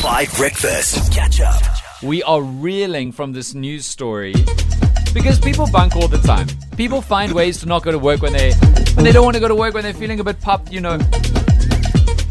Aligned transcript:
Five 0.00 0.34
Breakfast. 0.34 1.12
Catch 1.12 1.42
up. 1.42 1.62
We 2.02 2.22
are 2.22 2.40
reeling 2.40 3.12
from 3.12 3.34
this 3.34 3.52
news 3.52 3.84
story 3.84 4.32
because 5.12 5.38
people 5.38 5.68
bunk 5.70 5.94
all 5.94 6.08
the 6.08 6.16
time. 6.24 6.46
People 6.74 7.02
find 7.02 7.32
ways 7.32 7.60
to 7.60 7.66
not 7.66 7.82
go 7.82 7.92
to 7.92 7.98
work 7.98 8.22
when 8.22 8.32
they 8.32 8.54
when 8.94 9.04
they 9.04 9.12
don't 9.12 9.24
want 9.24 9.34
to 9.34 9.40
go 9.40 9.48
to 9.48 9.54
work 9.54 9.74
when 9.74 9.82
they're 9.82 9.92
feeling 9.92 10.18
a 10.18 10.24
bit 10.24 10.40
pumped, 10.40 10.72
you 10.72 10.80
know. 10.80 10.98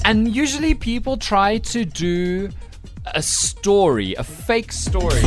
And 0.03 0.35
usually 0.35 0.73
people 0.73 1.15
try 1.15 1.59
to 1.59 1.85
do 1.85 2.49
a 3.13 3.21
story, 3.21 4.15
a 4.15 4.23
fake 4.23 4.71
story 4.71 5.21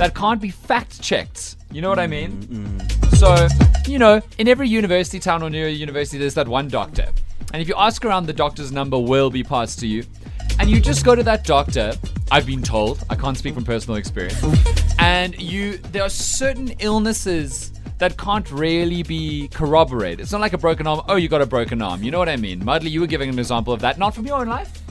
that 0.00 0.12
can't 0.14 0.40
be 0.40 0.48
fact 0.48 1.02
checked. 1.02 1.56
You 1.70 1.82
know 1.82 1.90
what 1.90 1.98
I 1.98 2.06
mean? 2.06 2.44
Mm-hmm. 2.44 3.14
So, 3.16 3.46
you 3.86 3.98
know, 3.98 4.22
in 4.38 4.48
every 4.48 4.70
university 4.70 5.20
town 5.20 5.42
or 5.42 5.50
near 5.50 5.66
a 5.66 5.70
university, 5.70 6.16
there's 6.16 6.34
that 6.34 6.48
one 6.48 6.68
doctor. 6.68 7.08
And 7.52 7.60
if 7.60 7.68
you 7.68 7.74
ask 7.76 8.04
around, 8.04 8.24
the 8.26 8.32
doctor's 8.32 8.72
number 8.72 8.98
will 8.98 9.28
be 9.28 9.42
passed 9.42 9.78
to 9.80 9.86
you. 9.86 10.04
And 10.68 10.76
you 10.76 10.82
just 10.82 11.02
go 11.02 11.14
to 11.14 11.22
that 11.22 11.44
doctor. 11.44 11.94
I've 12.30 12.44
been 12.44 12.62
told. 12.62 13.02
I 13.08 13.14
can't 13.14 13.38
speak 13.38 13.54
from 13.54 13.64
personal 13.64 13.96
experience. 13.96 14.38
And 14.98 15.34
you, 15.40 15.78
there 15.78 16.02
are 16.02 16.10
certain 16.10 16.74
illnesses 16.78 17.72
that 17.96 18.18
can't 18.18 18.52
really 18.52 19.02
be 19.02 19.48
corroborated. 19.48 20.20
It's 20.20 20.32
not 20.32 20.42
like 20.42 20.52
a 20.52 20.58
broken 20.58 20.86
arm. 20.86 21.00
Oh, 21.08 21.16
you 21.16 21.30
got 21.30 21.40
a 21.40 21.46
broken 21.46 21.80
arm. 21.80 22.02
You 22.02 22.10
know 22.10 22.18
what 22.18 22.28
I 22.28 22.36
mean? 22.36 22.62
Mudley, 22.62 22.90
you 22.90 23.00
were 23.00 23.06
giving 23.06 23.30
an 23.30 23.38
example 23.38 23.72
of 23.72 23.80
that, 23.80 23.96
not 23.96 24.14
from 24.14 24.26
your 24.26 24.40
own 24.40 24.48
life, 24.48 24.82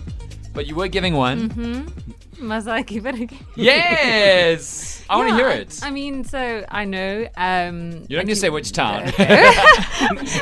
but 0.55 0.66
you 0.66 0.73
were 0.73 0.88
giving 0.88 1.13
one. 1.13 1.52
Mm-hmm. 1.52 2.48
Must 2.48 2.68
I 2.68 2.82
keep 2.82 3.05
it 3.05 3.13
again? 3.13 3.46
Yes, 3.55 4.96
I 5.09 5.16
want 5.16 5.29
to 5.29 5.35
Yeah, 5.35 5.39
hear 5.39 5.47
I- 5.49 5.61
it. 5.61 5.79
I 5.84 5.89
mean, 5.91 6.23
so 6.23 6.66
I 6.70 6.85
know. 6.85 7.27
Um, 7.38 8.05
you 8.09 8.17
don't 8.17 8.25
need 8.27 8.34
to 8.34 8.39
say 8.39 8.49
which 8.49 8.71
town. 8.81 9.11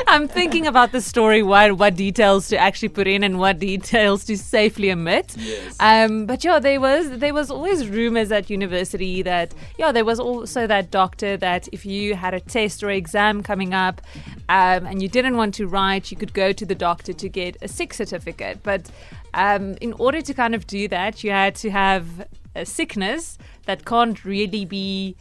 I'm 0.08 0.28
thinking 0.28 0.66
about 0.66 0.92
the 0.92 1.00
story, 1.00 1.42
what 1.42 1.76
what 1.78 1.96
details 1.96 2.48
to 2.48 2.56
actually 2.58 2.88
put 2.90 3.06
in 3.06 3.22
and 3.22 3.38
what 3.38 3.58
details 3.58 4.24
to 4.26 4.36
safely 4.36 4.90
omit. 4.90 5.34
Yes. 5.38 5.76
Um, 5.80 6.26
but 6.26 6.44
yeah, 6.44 6.58
there 6.58 6.80
was 6.80 7.10
there 7.18 7.34
was 7.34 7.50
always 7.50 7.88
rumors 7.88 8.32
at 8.32 8.50
university 8.50 9.22
that 9.22 9.54
yeah, 9.78 9.92
there 9.92 10.04
was 10.04 10.18
also 10.20 10.66
that 10.66 10.90
doctor 10.90 11.36
that 11.36 11.68
if 11.72 11.86
you 11.86 12.14
had 12.14 12.34
a 12.34 12.40
test 12.40 12.82
or 12.82 12.90
exam 12.90 13.42
coming 13.42 13.74
up, 13.74 14.00
um, 14.48 14.86
and 14.86 15.02
you 15.02 15.08
didn't 15.08 15.36
want 15.36 15.54
to 15.54 15.66
write, 15.66 16.10
you 16.10 16.16
could 16.16 16.32
go 16.34 16.52
to 16.52 16.64
the 16.66 16.74
doctor 16.74 17.12
to 17.12 17.28
get 17.28 17.56
a 17.62 17.68
sick 17.68 17.94
certificate. 17.94 18.62
But 18.62 18.90
um, 19.34 19.76
in 19.80 19.92
order 19.94 20.20
to 20.22 20.34
kind 20.34 20.54
of 20.54 20.66
do 20.66 20.88
that, 20.88 21.22
you 21.24 21.30
had 21.30 21.54
to 21.56 21.70
have 21.70 22.26
a 22.54 22.64
sickness 22.64 23.36
that 23.66 23.84
can't 23.84 24.24
really 24.24 24.64
be 24.64 25.14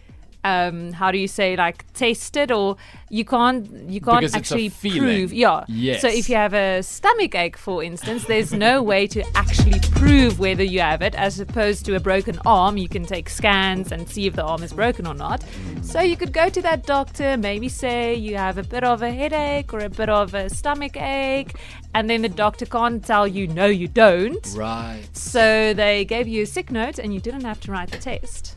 um, 0.44 0.92
how 0.94 1.10
do 1.12 1.18
you 1.18 1.28
say 1.28 1.56
like 1.56 1.92
tested 1.94 2.52
or 2.52 2.78
you 3.10 3.26
can't 3.26 3.66
you 3.90 4.00
can't 4.00 4.20
Because 4.22 4.36
actually 4.36 4.70
prove 4.70 5.34
yeah 5.34 5.66
Yes. 5.68 6.02
so 6.02 6.08
if 6.08 6.30
you 6.30 6.36
have 6.36 6.54
a 6.54 6.84
stomach 6.84 7.34
ache 7.34 7.58
for 7.58 7.84
instance 7.84 8.26
there's 8.26 8.54
no 8.54 8.82
way 8.84 9.08
to 9.08 9.24
actually 9.66 9.90
prove 9.92 10.40
whether 10.40 10.64
you 10.64 10.80
have 10.80 11.02
it 11.02 11.16
as 11.16 11.40
opposed 11.40 11.86
to 11.86 11.96
a 11.96 12.00
broken 12.00 12.38
arm 12.46 12.78
you 12.78 12.88
can 12.88 13.04
take 13.04 13.28
scans 13.30 13.92
and 13.92 14.08
see 14.08 14.28
if 14.28 14.36
the 14.36 14.44
arm 14.44 14.62
is 14.62 14.72
broken 14.72 15.08
or 15.08 15.14
not 15.14 15.44
so 15.82 16.02
you 16.02 16.16
could 16.16 16.32
go 16.32 16.50
to 16.50 16.62
that 16.62 16.86
doctor 16.86 17.36
maybe 17.38 17.68
say 17.68 18.14
you 18.14 18.36
have 18.36 18.58
a 18.58 18.64
bit 18.64 18.84
of 18.84 19.02
a 19.02 19.12
headache 19.12 19.74
or 19.74 19.80
a 19.80 19.90
bit 19.90 20.10
of 20.10 20.34
a 20.36 20.50
stomach 20.50 20.96
ache 20.98 21.56
and 21.96 22.10
then 22.10 22.22
the 22.22 22.30
doctor 22.30 22.66
can't 22.66 23.04
tell 23.04 23.28
you 23.28 23.48
no 23.48 23.66
you 23.66 23.88
don't 23.88 24.54
right. 24.56 25.04
so 25.14 25.74
they 25.74 26.06
gave 26.06 26.28
you 26.28 26.44
a 26.44 26.46
sick 26.46 26.72
note 26.72 27.00
and 27.00 27.14
you 27.14 27.20
didn't 27.20 27.44
have 27.44 27.60
to 27.60 27.72
write 27.72 27.90
the 27.90 27.98
test 27.98 28.56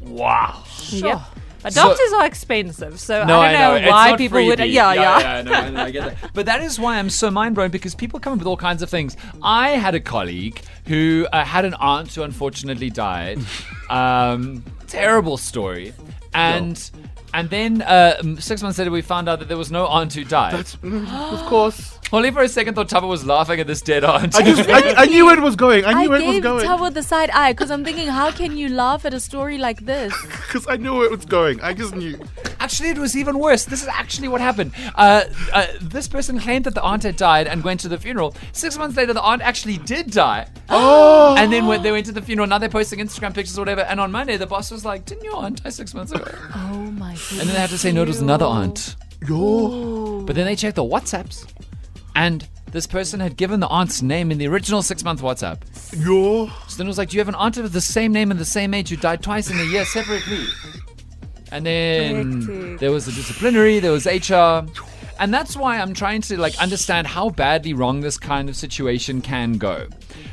Wow. 0.00 0.62
Yep. 0.90 1.20
But 1.62 1.72
So- 1.72 1.82
doctors 1.88 2.12
are 2.14 2.26
expensive, 2.26 2.98
so 2.98 3.24
No, 3.24 3.40
I 3.40 3.52
don't 3.52 3.60
know 3.60 3.74
It's 3.76 3.90
why 3.90 4.10
not 4.10 4.18
people 4.18 4.44
would. 4.44 4.58
freebie. 4.58 4.72
Yeah, 4.72 4.92
yeah. 4.94 5.18
yeah. 5.20 5.42
no, 5.42 5.52
I- 5.52 5.70
no, 5.70 5.82
I 5.84 5.90
get 5.90 6.20
that. 6.20 6.30
But 6.34 6.46
that 6.46 6.60
is 6.62 6.78
why 6.80 6.98
I'm 6.98 7.10
so 7.10 7.30
mind 7.30 7.54
blown 7.54 7.70
because 7.70 7.94
people 7.94 8.18
come 8.20 8.32
up 8.34 8.38
with 8.40 8.48
all 8.48 8.56
kinds 8.56 8.82
of 8.82 8.90
things. 8.90 9.16
I 9.42 9.70
had 9.70 9.94
a 9.94 10.00
colleague 10.00 10.60
who 10.86 11.26
uh, 11.32 11.44
had 11.44 11.64
an 11.64 11.74
aunt 11.74 12.12
who 12.14 12.22
unfortunately 12.22 12.90
died. 12.90 13.38
Um, 13.90 14.62
terrible 14.86 15.36
story. 15.36 15.92
And 16.32 16.80
and 17.34 17.50
then 17.50 17.82
uh, 17.82 18.22
six 18.38 18.62
months 18.62 18.78
later, 18.78 18.90
we 18.90 19.02
found 19.02 19.28
out 19.28 19.38
that 19.40 19.48
there 19.48 19.58
was 19.58 19.70
no 19.70 19.86
aunt 19.86 20.14
who 20.14 20.24
died. 20.24 20.54
of 20.82 21.40
course. 21.46 21.98
Only 22.12 22.30
for 22.30 22.42
a 22.42 22.48
second, 22.48 22.74
thought 22.74 22.88
Tubba 22.88 23.06
was 23.06 23.24
laughing 23.24 23.58
at 23.60 23.66
this 23.66 23.80
dead 23.80 24.04
aunt. 24.04 24.34
I 24.34 24.42
just, 24.42 24.68
I, 24.68 25.04
I 25.04 25.06
knew 25.06 25.24
where 25.24 25.38
it 25.38 25.42
was 25.42 25.56
going. 25.56 25.84
I 25.84 25.92
I 25.92 26.02
knew 26.02 26.10
where 26.10 26.20
it 26.20 26.26
was 26.26 26.40
going. 26.40 26.58
I 26.58 26.68
gave 26.68 26.78
going. 26.78 26.92
The 26.92 27.02
side 27.02 27.30
eye 27.30 27.52
because 27.52 27.70
I'm 27.70 27.84
thinking, 27.84 28.08
how 28.08 28.30
can 28.30 28.56
you 28.56 28.68
laugh 28.68 29.04
at 29.04 29.14
a 29.14 29.20
story 29.20 29.58
like 29.58 29.80
this? 29.86 30.14
Because 30.52 30.66
I 30.68 30.76
knew 30.76 30.92
where 30.94 31.06
it 31.06 31.10
was 31.10 31.24
going. 31.24 31.62
I 31.62 31.72
just 31.72 31.94
knew. 31.96 32.18
Actually, 32.60 32.90
it 32.90 32.98
was 32.98 33.16
even 33.16 33.38
worse. 33.38 33.64
This 33.64 33.80
is 33.80 33.88
actually 33.88 34.28
what 34.28 34.42
happened. 34.42 34.72
Uh, 34.94 35.24
uh, 35.54 35.66
this 35.80 36.06
person 36.06 36.38
claimed 36.38 36.66
that 36.66 36.74
the 36.74 36.82
aunt 36.82 37.04
had 37.04 37.16
died 37.16 37.46
and 37.46 37.64
went 37.64 37.80
to 37.80 37.88
the 37.88 37.96
funeral. 37.96 38.34
Six 38.52 38.76
months 38.76 38.94
later, 38.98 39.14
the 39.14 39.22
aunt 39.22 39.40
actually 39.40 39.78
did 39.78 40.10
die. 40.10 40.46
Oh! 40.68 41.34
And 41.38 41.50
then 41.50 41.66
when 41.66 41.82
they 41.82 41.90
went 41.90 42.04
to 42.06 42.12
the 42.12 42.20
funeral, 42.20 42.46
now 42.46 42.58
they're 42.58 42.68
posting 42.68 42.98
Instagram 42.98 43.34
pictures 43.34 43.56
or 43.56 43.62
whatever. 43.62 43.80
And 43.80 43.98
on 43.98 44.12
Monday, 44.12 44.36
the 44.36 44.46
boss 44.46 44.70
was 44.70 44.84
like, 44.84 45.06
"Didn't 45.06 45.24
your 45.24 45.36
aunt 45.36 45.62
die 45.62 45.70
six 45.70 45.94
months 45.94 46.12
ago?" 46.12 46.30
Oh 46.54 46.90
my 46.92 47.14
god. 47.14 47.30
And 47.32 47.40
then 47.40 47.54
they 47.54 47.60
had 47.60 47.70
to 47.70 47.78
say 47.78 47.92
no, 47.92 48.02
it 48.02 48.08
was 48.08 48.20
another 48.20 48.44
aunt. 48.44 48.96
Yo. 49.26 50.22
But 50.26 50.36
then 50.36 50.44
they 50.44 50.56
checked 50.56 50.76
the 50.76 50.84
WhatsApps, 50.84 51.46
and 52.14 52.48
this 52.70 52.86
person 52.86 53.20
had 53.20 53.36
given 53.36 53.60
the 53.60 53.68
aunt's 53.68 54.02
name 54.02 54.30
in 54.30 54.38
the 54.38 54.46
original 54.46 54.82
six-month 54.82 55.20
WhatsApp. 55.20 55.60
Yo. 56.04 56.48
So 56.68 56.78
then 56.78 56.86
it 56.86 56.88
was 56.88 56.98
like, 56.98 57.10
"Do 57.10 57.16
you 57.16 57.20
have 57.20 57.28
an 57.28 57.34
aunt 57.34 57.56
with 57.58 57.72
the 57.72 57.80
same 57.80 58.12
name 58.12 58.30
and 58.30 58.40
the 58.40 58.44
same 58.44 58.72
age 58.74 58.88
who 58.88 58.96
died 58.96 59.22
twice 59.22 59.50
in 59.50 59.58
a 59.60 59.64
year 59.64 59.84
separately?" 59.84 60.46
And 61.50 61.66
then 61.66 62.40
Hectic. 62.42 62.78
there 62.80 62.90
was 62.90 63.06
a 63.08 63.12
disciplinary, 63.12 63.78
there 63.78 63.92
was 63.92 64.06
HR. 64.06 64.64
And 65.22 65.32
that's 65.32 65.56
why 65.56 65.78
I'm 65.78 65.94
trying 65.94 66.20
to 66.22 66.36
like 66.36 66.60
understand 66.60 67.06
how 67.06 67.28
badly 67.28 67.74
wrong 67.74 68.00
this 68.00 68.18
kind 68.18 68.48
of 68.48 68.56
situation 68.56 69.20
can 69.22 69.52
go. 69.52 69.86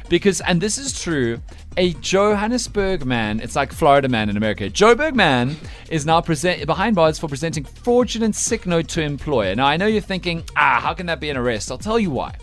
Because 0.09 0.41
and 0.41 0.59
this 0.59 0.79
is 0.79 0.99
true, 0.99 1.39
a 1.77 1.93
Johannesburg 1.93 3.05
man, 3.05 3.39
it's 3.39 3.55
like 3.55 3.71
Florida 3.71 4.09
man 4.09 4.31
in 4.31 4.35
America. 4.35 4.67
Joburg 4.67 5.13
man 5.13 5.57
is 5.91 6.07
now 6.07 6.21
present 6.21 6.65
behind 6.65 6.95
bars 6.95 7.19
for 7.19 7.27
presenting 7.27 7.65
fraudulent 7.65 8.35
sick 8.35 8.65
note 8.65 8.87
to 8.87 9.03
employer. 9.03 9.53
Now 9.53 9.67
I 9.67 9.77
know 9.77 9.85
you're 9.85 10.01
thinking, 10.01 10.43
ah, 10.55 10.79
how 10.81 10.95
can 10.95 11.05
that 11.05 11.19
be 11.19 11.29
an 11.29 11.37
arrest? 11.37 11.69
I'll 11.69 11.77
tell 11.77 11.99
you 11.99 12.09
why. 12.09 12.33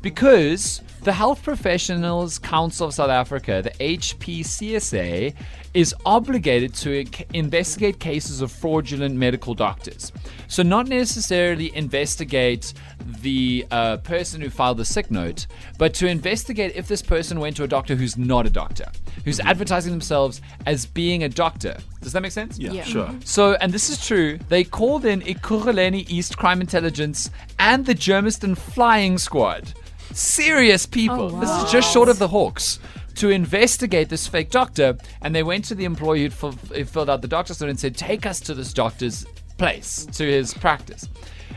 Because 0.00 0.80
the 1.04 1.12
Health 1.12 1.42
Professionals 1.42 2.38
Council 2.38 2.86
of 2.88 2.94
South 2.94 3.10
Africa, 3.10 3.60
the 3.62 3.70
HPCSA, 3.72 5.34
is 5.74 5.94
obligated 6.06 6.72
to 6.74 7.04
investigate 7.34 7.98
cases 8.00 8.40
of 8.40 8.50
fraudulent 8.50 9.14
medical 9.14 9.54
doctors. 9.54 10.12
So, 10.48 10.62
not 10.62 10.88
necessarily 10.88 11.76
investigate 11.76 12.72
the 13.20 13.66
uh, 13.70 13.98
person 13.98 14.40
who 14.40 14.48
filed 14.48 14.78
the 14.78 14.84
sick 14.86 15.10
note, 15.10 15.46
but 15.76 15.92
to 15.94 16.08
investigate 16.08 16.72
if 16.74 16.88
this 16.88 17.02
person 17.02 17.38
went 17.38 17.56
to 17.56 17.64
a 17.64 17.68
doctor 17.68 17.94
who's 17.96 18.16
not 18.16 18.46
a 18.46 18.50
doctor, 18.50 18.86
who's 19.26 19.40
advertising 19.40 19.92
themselves 19.92 20.40
as 20.64 20.86
being 20.86 21.24
a 21.24 21.28
doctor. 21.28 21.76
Does 22.00 22.12
that 22.12 22.22
make 22.22 22.32
sense? 22.32 22.58
Yeah, 22.58 22.72
Yeah. 22.72 22.84
sure. 22.84 23.14
So, 23.24 23.54
and 23.60 23.72
this 23.74 23.90
is 23.90 24.02
true, 24.06 24.38
they 24.48 24.64
called 24.64 25.04
in 25.04 25.20
Ekurhuleni 25.20 26.08
East 26.08 26.38
Crime 26.38 26.62
Intelligence 26.62 27.28
and 27.58 27.84
the 27.84 27.94
Germiston 27.94 28.56
Flying 28.56 29.18
Squad. 29.18 29.74
Serious 30.14 30.86
people. 30.86 31.34
Oh, 31.34 31.40
This 31.40 31.50
is 31.50 31.72
just 31.72 31.92
short 31.92 32.08
of 32.08 32.18
the 32.18 32.28
Hawks. 32.28 32.78
To 33.16 33.30
investigate 33.30 34.08
this 34.08 34.26
fake 34.26 34.50
doctor, 34.50 34.98
and 35.22 35.34
they 35.34 35.42
went 35.42 35.64
to 35.66 35.74
the 35.74 35.84
employee 35.84 36.28
who 36.28 36.52
filled 36.84 37.08
out 37.08 37.22
the 37.22 37.28
doctor's 37.28 37.60
note 37.60 37.70
and 37.70 37.78
said, 37.78 37.96
Take 37.96 38.26
us 38.26 38.40
to 38.40 38.54
this 38.54 38.72
doctor's 38.72 39.24
place, 39.56 40.06
to 40.12 40.24
his 40.24 40.52
practice. 40.54 41.08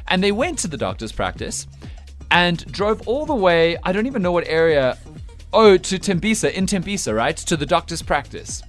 And 0.08 0.24
they 0.24 0.32
went 0.32 0.60
to 0.60 0.68
the 0.68 0.78
doctor's 0.78 1.12
practice 1.12 1.68
and 2.30 2.64
drove 2.72 3.08
all 3.08 3.26
the 3.26 3.36
way, 3.36 3.78
I 3.84 3.92
don't 3.92 4.06
even 4.06 4.22
know 4.22 4.32
what 4.32 4.48
area, 4.48 4.98
oh, 5.54 5.78
to 5.78 6.00
Tembisa, 6.00 6.52
in 6.52 6.66
Tembisa, 6.66 7.16
right? 7.16 7.36
To 7.38 7.58
the 7.58 7.66
doctor's 7.66 8.02
practice. 8.02 8.62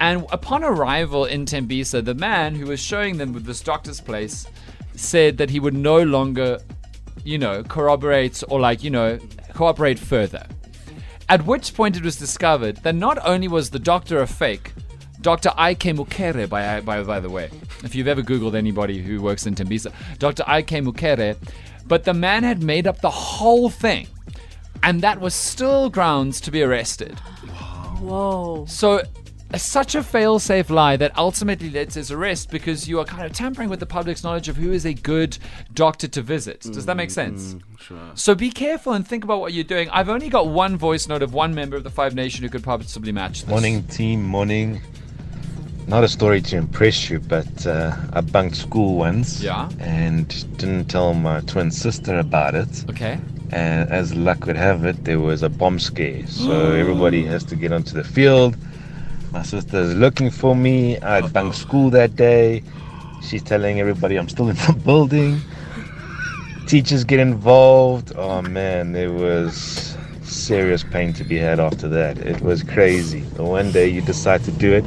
And 0.00 0.26
upon 0.30 0.64
arrival 0.64 1.24
in 1.24 1.44
Tembisa, 1.44 2.04
the 2.04 2.14
man 2.14 2.54
who 2.54 2.66
was 2.66 2.80
showing 2.80 3.18
them 3.18 3.32
with 3.32 3.44
this 3.44 3.60
doctor's 3.60 4.00
place 4.00 4.46
said 4.94 5.38
that 5.38 5.50
he 5.50 5.60
would 5.60 5.74
no 5.74 6.02
longer, 6.02 6.58
you 7.24 7.38
know, 7.38 7.62
corroborate 7.62 8.42
or 8.48 8.60
like, 8.60 8.82
you 8.82 8.90
know, 8.90 9.18
cooperate 9.54 9.98
further. 9.98 10.46
At 11.28 11.44
which 11.44 11.74
point 11.74 11.96
it 11.96 12.02
was 12.02 12.16
discovered 12.16 12.78
that 12.78 12.94
not 12.94 13.18
only 13.26 13.48
was 13.48 13.70
the 13.70 13.78
doctor 13.78 14.20
a 14.20 14.26
fake, 14.26 14.72
Dr. 15.20 15.52
Ike 15.56 15.80
Mukere, 15.80 16.48
by, 16.48 16.80
by, 16.80 17.02
by 17.02 17.20
the 17.20 17.28
way, 17.28 17.50
if 17.82 17.94
you've 17.94 18.08
ever 18.08 18.22
Googled 18.22 18.54
anybody 18.54 19.02
who 19.02 19.20
works 19.20 19.46
in 19.46 19.54
Tembisa, 19.54 19.92
Dr. 20.18 20.44
Ike 20.46 20.68
Mukere, 20.68 21.36
but 21.86 22.04
the 22.04 22.14
man 22.14 22.44
had 22.44 22.62
made 22.62 22.86
up 22.86 23.00
the 23.00 23.10
whole 23.10 23.68
thing. 23.68 24.06
And 24.82 25.00
that 25.02 25.20
was 25.20 25.34
still 25.34 25.90
grounds 25.90 26.40
to 26.42 26.50
be 26.50 26.62
arrested. 26.62 27.18
Whoa. 27.98 28.64
So, 28.68 29.02
uh, 29.52 29.58
such 29.58 29.94
a 29.94 30.02
fail-safe 30.02 30.68
lie 30.70 30.96
that 30.96 31.16
ultimately 31.16 31.70
led 31.70 31.90
to 31.90 31.98
his 31.98 32.10
arrest 32.10 32.50
because 32.50 32.88
you 32.88 33.00
are 33.00 33.04
kind 33.04 33.24
of 33.24 33.32
tampering 33.32 33.68
with 33.68 33.80
the 33.80 33.86
public's 33.86 34.22
knowledge 34.22 34.48
of 34.48 34.56
who 34.56 34.72
is 34.72 34.84
a 34.84 34.94
good 34.94 35.38
doctor 35.72 36.06
to 36.08 36.22
visit. 36.22 36.60
Does 36.60 36.86
that 36.86 36.96
make 36.96 37.10
sense? 37.10 37.56
Sure. 37.78 37.98
So 38.14 38.34
be 38.34 38.50
careful 38.50 38.92
and 38.92 39.06
think 39.06 39.24
about 39.24 39.40
what 39.40 39.52
you're 39.52 39.64
doing. 39.64 39.88
I've 39.90 40.08
only 40.08 40.28
got 40.28 40.48
one 40.48 40.76
voice 40.76 41.08
note 41.08 41.22
of 41.22 41.32
one 41.32 41.54
member 41.54 41.76
of 41.76 41.84
the 41.84 41.90
Five 41.90 42.14
Nation 42.14 42.42
who 42.42 42.50
could 42.50 42.62
possibly 42.62 43.12
match 43.12 43.42
this. 43.42 43.48
Morning, 43.48 43.82
team. 43.84 44.22
Morning. 44.22 44.80
Not 45.86 46.04
a 46.04 46.08
story 46.08 46.42
to 46.42 46.56
impress 46.58 47.08
you, 47.08 47.18
but 47.18 47.66
uh, 47.66 47.96
I 48.12 48.20
bunked 48.20 48.56
school 48.56 48.96
once. 48.96 49.40
Yeah. 49.40 49.70
And 49.80 50.28
didn't 50.58 50.86
tell 50.86 51.14
my 51.14 51.40
twin 51.40 51.70
sister 51.70 52.18
about 52.18 52.54
it. 52.54 52.84
Okay. 52.90 53.18
And 53.50 53.90
as 53.90 54.14
luck 54.14 54.44
would 54.44 54.56
have 54.56 54.84
it, 54.84 55.04
there 55.04 55.18
was 55.18 55.42
a 55.42 55.48
bomb 55.48 55.78
scare. 55.78 56.26
So 56.26 56.72
everybody 56.72 57.24
has 57.24 57.42
to 57.44 57.56
get 57.56 57.72
onto 57.72 57.94
the 57.94 58.04
field. 58.04 58.54
My 59.32 59.42
sister's 59.42 59.94
looking 59.94 60.30
for 60.30 60.56
me. 60.56 60.98
I 61.00 61.20
had 61.20 61.32
bunked 61.32 61.56
school 61.56 61.90
that 61.90 62.16
day. 62.16 62.62
She's 63.22 63.42
telling 63.42 63.80
everybody 63.80 64.16
I'm 64.16 64.28
still 64.28 64.48
in 64.48 64.56
the 64.56 64.72
building. 64.84 65.40
Teachers 66.66 67.04
get 67.04 67.20
involved. 67.20 68.12
Oh 68.16 68.42
man, 68.42 68.92
there 68.92 69.12
was 69.12 69.96
serious 70.22 70.82
pain 70.84 71.12
to 71.14 71.24
be 71.24 71.36
had 71.38 71.60
after 71.60 71.88
that. 71.88 72.18
It 72.18 72.40
was 72.42 72.62
crazy. 72.62 73.20
The 73.20 73.42
one 73.44 73.70
day 73.72 73.88
you 73.88 74.00
decide 74.02 74.44
to 74.44 74.50
do 74.52 74.72
it 74.72 74.84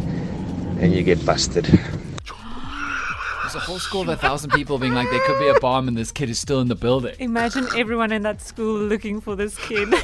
and 0.79 0.93
you 0.93 1.03
get 1.03 1.23
busted. 1.25 1.65
There's 1.65 3.55
a 3.55 3.59
whole 3.59 3.79
school 3.79 4.01
of 4.03 4.09
a 4.09 4.15
thousand 4.15 4.51
people 4.51 4.77
being 4.79 4.93
like, 4.93 5.09
there 5.09 5.19
could 5.25 5.39
be 5.39 5.47
a 5.49 5.59
bomb 5.59 5.87
and 5.87 5.97
this 5.97 6.11
kid 6.11 6.29
is 6.29 6.39
still 6.39 6.61
in 6.61 6.67
the 6.69 6.75
building. 6.75 7.15
Imagine 7.19 7.67
everyone 7.75 8.11
in 8.11 8.21
that 8.23 8.41
school 8.41 8.79
looking 8.79 9.19
for 9.21 9.35
this 9.35 9.55
kid. 9.57 9.93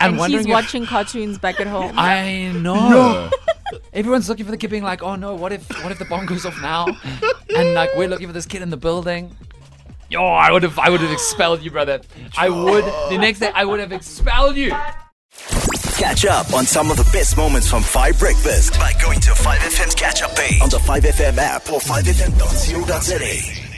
And, 0.00 0.14
And 0.14 0.18
wondering 0.18 0.38
he's 0.40 0.46
if- 0.46 0.52
watching 0.52 0.84
cartoons 0.86 1.38
back 1.38 1.60
at 1.60 1.68
home. 1.68 1.92
I 1.96 2.50
know. 2.56 3.30
Everyone's 3.92 4.28
looking 4.28 4.46
for 4.46 4.50
the 4.50 4.56
kid, 4.56 4.70
being 4.70 4.82
like, 4.82 5.02
"Oh 5.02 5.16
no, 5.16 5.34
what 5.34 5.52
if 5.52 5.68
what 5.82 5.92
if 5.92 5.98
the 5.98 6.06
bomb 6.06 6.24
goes 6.26 6.46
off 6.46 6.60
now?" 6.62 6.86
And 7.54 7.74
like 7.74 7.90
we're 7.96 8.08
looking 8.08 8.26
for 8.26 8.32
this 8.32 8.46
kid 8.46 8.62
in 8.62 8.70
the 8.70 8.76
building. 8.76 9.36
Yo, 10.08 10.24
I 10.24 10.50
would 10.50 10.62
have 10.62 10.78
I 10.78 10.88
would 10.88 11.00
have 11.00 11.12
expelled 11.12 11.62
you, 11.62 11.70
brother. 11.70 12.00
I 12.36 12.48
would. 12.48 12.84
The 13.10 13.18
next 13.18 13.40
day, 13.40 13.50
I 13.54 13.64
would 13.64 13.80
have 13.80 13.92
expelled 13.92 14.56
you. 14.56 14.74
Catch 15.96 16.24
up 16.24 16.52
on 16.52 16.64
some 16.66 16.90
of 16.90 16.96
the 16.96 17.08
best 17.12 17.36
moments 17.36 17.68
from 17.68 17.82
5 17.82 18.18
Breakfast 18.18 18.74
by 18.74 18.92
going 19.00 19.20
to 19.20 19.30
5FM's 19.30 19.94
catch 19.94 20.22
up 20.22 20.34
page 20.34 20.60
on 20.60 20.68
the 20.68 20.78
5FM 20.78 21.38
app 21.38 21.70
or 21.70 21.80
5FM.co.za. 21.80 23.71